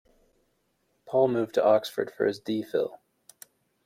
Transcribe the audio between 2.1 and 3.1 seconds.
for his D Phil.